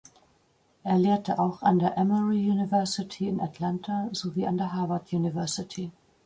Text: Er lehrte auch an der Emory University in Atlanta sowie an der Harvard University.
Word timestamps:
Er 0.83 0.97
lehrte 0.97 1.37
auch 1.37 1.61
an 1.61 1.77
der 1.77 1.95
Emory 1.95 2.49
University 2.49 3.27
in 3.27 3.39
Atlanta 3.39 4.09
sowie 4.13 4.47
an 4.47 4.57
der 4.57 4.73
Harvard 4.73 5.13
University. 5.13 5.91